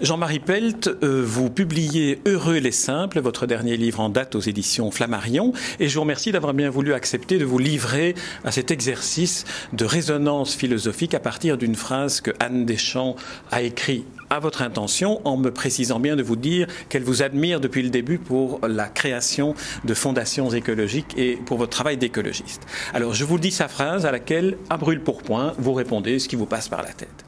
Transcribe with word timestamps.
Jean-Marie 0.00 0.40
Pelt, 0.40 0.88
euh, 0.88 1.22
vous 1.24 1.50
publiez 1.50 2.20
Heureux 2.26 2.58
les 2.58 2.72
simples, 2.72 3.20
votre 3.20 3.46
dernier 3.46 3.76
livre 3.76 4.00
en 4.00 4.08
date 4.08 4.34
aux 4.34 4.40
éditions 4.40 4.90
Flammarion, 4.90 5.52
et 5.78 5.88
je 5.88 5.94
vous 5.94 6.00
remercie 6.00 6.32
d'avoir 6.32 6.52
bien 6.52 6.68
voulu 6.68 6.92
accepter 6.92 7.38
de 7.38 7.44
vous 7.44 7.60
livrer 7.60 8.16
à 8.44 8.50
cet 8.50 8.72
exercice 8.72 9.44
de 9.72 9.84
résonance 9.84 10.56
philosophique 10.56 11.14
à 11.14 11.20
partir 11.20 11.56
d'une 11.56 11.76
phrase 11.76 12.20
que 12.20 12.32
Anne 12.40 12.66
Deschamps 12.66 13.14
a 13.52 13.62
écrite 13.62 14.04
à 14.30 14.40
votre 14.40 14.62
intention 14.62 15.20
en 15.24 15.36
me 15.36 15.52
précisant 15.52 16.00
bien 16.00 16.16
de 16.16 16.24
vous 16.24 16.34
dire 16.34 16.66
qu'elle 16.88 17.04
vous 17.04 17.22
admire 17.22 17.60
depuis 17.60 17.84
le 17.84 17.90
début 17.90 18.18
pour 18.18 18.66
la 18.66 18.88
création 18.88 19.54
de 19.84 19.94
fondations 19.94 20.50
écologiques 20.50 21.14
et 21.16 21.36
pour 21.36 21.56
votre 21.56 21.70
travail 21.70 21.98
d'écologiste. 21.98 22.62
Alors 22.94 23.14
je 23.14 23.24
vous 23.24 23.38
dis 23.38 23.52
sa 23.52 23.68
phrase 23.68 24.06
à 24.06 24.10
laquelle, 24.10 24.56
à 24.70 24.76
brûle 24.76 25.00
pour 25.00 25.22
point, 25.22 25.52
vous 25.58 25.72
répondez 25.72 26.18
ce 26.18 26.26
qui 26.26 26.34
vous 26.34 26.46
passe 26.46 26.68
par 26.68 26.82
la 26.82 26.92
tête. 26.92 27.24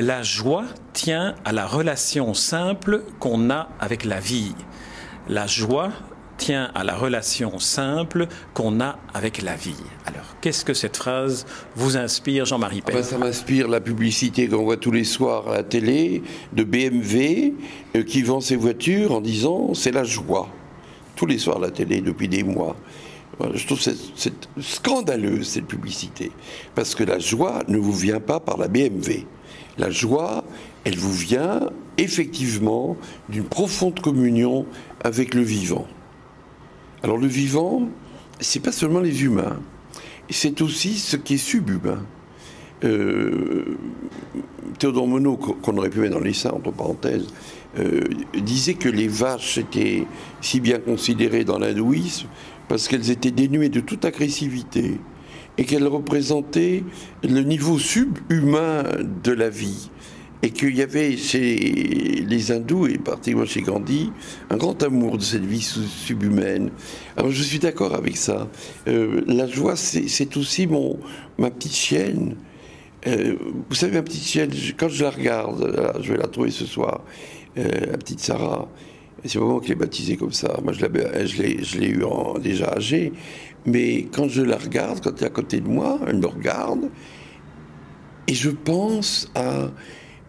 La 0.00 0.22
joie 0.22 0.62
tient 0.92 1.34
à 1.44 1.52
la 1.52 1.66
relation 1.66 2.32
simple 2.32 3.02
qu'on 3.18 3.50
a 3.50 3.68
avec 3.80 4.04
la 4.04 4.20
vie. 4.20 4.54
La 5.28 5.48
joie 5.48 5.90
tient 6.36 6.70
à 6.76 6.84
la 6.84 6.94
relation 6.94 7.58
simple 7.58 8.28
qu'on 8.54 8.80
a 8.80 9.00
avec 9.12 9.42
la 9.42 9.56
vie. 9.56 9.74
Alors, 10.06 10.36
qu'est-ce 10.40 10.64
que 10.64 10.72
cette 10.72 10.96
phrase 10.96 11.46
vous 11.74 11.96
inspire, 11.96 12.44
Jean-Marie 12.44 12.80
Pell 12.80 13.02
Ça 13.02 13.18
m'inspire 13.18 13.66
la 13.66 13.80
publicité 13.80 14.46
qu'on 14.46 14.62
voit 14.62 14.76
tous 14.76 14.92
les 14.92 15.02
soirs 15.02 15.48
à 15.48 15.54
la 15.54 15.62
télé 15.64 16.22
de 16.52 16.62
BMW 16.62 17.54
euh, 17.96 18.04
qui 18.04 18.22
vend 18.22 18.40
ses 18.40 18.54
voitures 18.54 19.10
en 19.10 19.20
disant 19.20 19.74
c'est 19.74 19.90
la 19.90 20.04
joie. 20.04 20.48
Tous 21.16 21.26
les 21.26 21.38
soirs 21.38 21.56
à 21.56 21.62
la 21.62 21.70
télé 21.72 22.02
depuis 22.02 22.28
des 22.28 22.44
mois. 22.44 22.76
Je 23.54 23.66
trouve 23.66 23.80
c'est 23.80 24.48
scandaleux 24.60 25.44
cette 25.44 25.66
publicité 25.66 26.32
parce 26.74 26.94
que 26.94 27.04
la 27.04 27.18
joie 27.18 27.62
ne 27.68 27.78
vous 27.78 27.92
vient 27.92 28.20
pas 28.20 28.40
par 28.40 28.56
la 28.56 28.66
BMW. 28.66 29.26
La 29.78 29.90
joie, 29.90 30.44
elle 30.84 30.96
vous 30.96 31.12
vient 31.12 31.60
effectivement 31.98 32.96
d'une 33.28 33.44
profonde 33.44 34.00
communion 34.00 34.66
avec 35.04 35.34
le 35.34 35.42
vivant. 35.42 35.86
Alors 37.04 37.16
le 37.16 37.28
vivant, 37.28 37.88
c'est 38.40 38.60
pas 38.60 38.72
seulement 38.72 39.00
les 39.00 39.22
humains, 39.22 39.60
c'est 40.30 40.60
aussi 40.60 40.94
ce 40.94 41.16
qui 41.16 41.34
est 41.34 41.38
subhumain. 41.38 42.04
Euh, 42.84 43.76
Théodore 44.78 45.08
Monod, 45.08 45.38
qu'on 45.38 45.76
aurait 45.76 45.90
pu 45.90 46.00
mettre 46.00 46.14
dans 46.14 46.20
les 46.20 46.32
seins, 46.32 46.50
entre 46.50 46.70
parenthèses, 46.70 47.26
euh, 47.78 48.02
disait 48.34 48.74
que 48.74 48.88
les 48.88 49.08
vaches 49.08 49.58
étaient 49.58 50.06
si 50.40 50.60
bien 50.60 50.78
considérées 50.78 51.44
dans 51.44 51.58
l'hindouisme 51.58 52.28
parce 52.68 52.88
qu'elles 52.88 53.10
étaient 53.10 53.30
dénuées 53.30 53.68
de 53.68 53.80
toute 53.80 54.04
agressivité 54.04 55.00
et 55.56 55.64
qu'elles 55.64 55.86
représentaient 55.86 56.84
le 57.22 57.40
niveau 57.40 57.78
subhumain 57.78 58.84
de 59.24 59.32
la 59.32 59.48
vie 59.48 59.90
et 60.42 60.50
qu'il 60.50 60.76
y 60.76 60.82
avait 60.82 61.16
chez 61.16 61.56
les 62.26 62.52
hindous, 62.52 62.86
et 62.86 62.98
particulièrement 62.98 63.46
chez 63.46 63.62
Gandhi, 63.62 64.12
un 64.50 64.56
grand 64.56 64.82
amour 64.82 65.18
de 65.18 65.22
cette 65.22 65.44
vie 65.44 65.60
subhumaine. 65.60 66.70
Alors 67.16 67.30
je 67.30 67.42
suis 67.42 67.58
d'accord 67.58 67.94
avec 67.94 68.16
ça. 68.16 68.48
Euh, 68.86 69.22
la 69.26 69.48
joie, 69.48 69.74
c'est 69.74 70.36
aussi 70.36 70.66
mon, 70.66 70.98
ma 71.38 71.50
petite 71.50 71.74
chienne. 71.74 72.36
Euh, 73.06 73.34
vous 73.68 73.74
savez, 73.74 73.94
ma 73.94 74.02
petite 74.02 74.24
chienne, 74.24 74.50
quand 74.76 74.88
je 74.88 75.02
la 75.02 75.10
regarde, 75.10 75.96
je 76.00 76.12
vais 76.12 76.18
la 76.18 76.28
trouver 76.28 76.50
ce 76.50 76.66
soir, 76.66 77.02
euh, 77.56 77.68
la 77.90 77.98
petite 77.98 78.20
Sarah, 78.20 78.68
c'est 79.24 79.38
vraiment 79.38 79.60
qu'elle 79.60 79.72
est 79.72 79.76
baptisée 79.76 80.16
comme 80.16 80.32
ça. 80.32 80.58
Moi, 80.62 80.72
je 80.72 81.78
l'ai 81.78 81.88
eu 81.88 82.04
en, 82.04 82.38
déjà 82.38 82.72
âgée. 82.76 83.12
Mais 83.66 84.06
quand 84.12 84.28
je 84.28 84.42
la 84.42 84.56
regarde, 84.56 85.00
quand 85.02 85.10
elle 85.18 85.24
est 85.24 85.26
à 85.26 85.30
côté 85.30 85.60
de 85.60 85.68
moi, 85.68 85.98
elle 86.06 86.18
me 86.18 86.26
regarde, 86.26 86.88
et 88.26 88.34
je 88.34 88.50
pense 88.50 89.30
à 89.34 89.70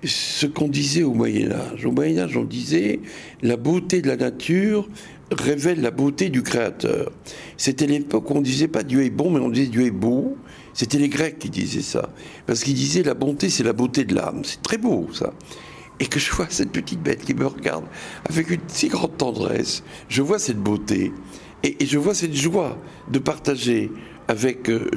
ce 0.03 0.45
qu'on 0.45 0.67
disait 0.67 1.03
au 1.03 1.13
Moyen 1.13 1.51
Âge. 1.51 1.85
Au 1.85 1.91
Moyen 1.91 2.19
Âge, 2.19 2.37
on 2.37 2.45
disait 2.45 3.01
la 3.41 3.57
beauté 3.57 4.01
de 4.01 4.07
la 4.07 4.15
nature 4.15 4.87
révèle 5.31 5.81
la 5.81 5.91
beauté 5.91 6.29
du 6.29 6.41
Créateur. 6.41 7.11
C'était 7.57 7.85
l'époque 7.85 8.29
où 8.31 8.35
on 8.35 8.41
disait 8.41 8.67
pas 8.67 8.83
Dieu 8.83 9.03
est 9.03 9.09
bon, 9.09 9.29
mais 9.29 9.39
on 9.39 9.49
disait 9.49 9.67
Dieu 9.67 9.85
est 9.85 9.91
beau. 9.91 10.37
C'était 10.73 10.97
les 10.97 11.09
Grecs 11.09 11.37
qui 11.39 11.49
disaient 11.49 11.81
ça. 11.81 12.09
Parce 12.47 12.63
qu'ils 12.63 12.73
disaient 12.73 13.03
la 13.03 13.13
bonté, 13.13 13.49
c'est 13.49 13.63
la 13.63 13.73
beauté 13.73 14.05
de 14.05 14.15
l'âme. 14.15 14.41
C'est 14.43 14.61
très 14.61 14.77
beau, 14.77 15.07
ça. 15.13 15.33
Et 15.99 16.07
que 16.07 16.19
je 16.19 16.31
vois 16.31 16.47
cette 16.49 16.71
petite 16.71 17.01
bête 17.01 17.25
qui 17.25 17.33
me 17.33 17.45
regarde 17.45 17.85
avec 18.29 18.49
une 18.49 18.61
si 18.67 18.87
grande 18.87 19.17
tendresse. 19.17 19.83
Je 20.07 20.21
vois 20.21 20.39
cette 20.39 20.59
beauté. 20.59 21.11
Et, 21.63 21.85
je 21.85 21.97
vois 21.97 22.13
cette 22.13 22.35
joie 22.35 22.77
de 23.09 23.19
partager 23.19 23.91
avec 24.27 24.69
euh, 24.69 24.89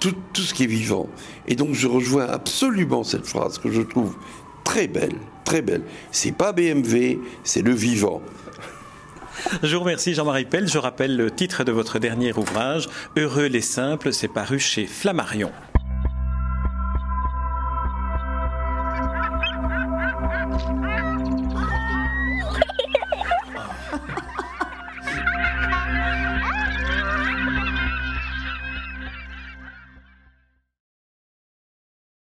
tout, 0.00 0.14
tout, 0.32 0.42
ce 0.42 0.52
qui 0.54 0.64
est 0.64 0.68
vivant. 0.68 1.08
Et 1.46 1.54
donc 1.54 1.74
je 1.74 1.86
rejoins 1.86 2.26
absolument 2.26 3.04
cette 3.04 3.26
phrase 3.26 3.58
que 3.58 3.70
je 3.70 3.82
trouve 3.82 4.16
très 4.64 4.88
belle, 4.88 5.14
très 5.44 5.62
belle. 5.62 5.82
C'est 6.10 6.32
pas 6.32 6.52
BMW, 6.52 7.18
c'est 7.44 7.62
le 7.62 7.72
vivant. 7.72 8.22
Je 9.62 9.76
vous 9.76 9.82
remercie 9.82 10.14
Jean-Marie 10.14 10.44
Pell. 10.44 10.68
Je 10.68 10.78
rappelle 10.78 11.16
le 11.16 11.30
titre 11.30 11.64
de 11.64 11.72
votre 11.72 11.98
dernier 11.98 12.36
ouvrage, 12.36 12.88
Heureux 13.16 13.46
les 13.46 13.60
simples, 13.60 14.12
c'est 14.12 14.28
paru 14.28 14.58
chez 14.58 14.86
Flammarion. 14.86 15.52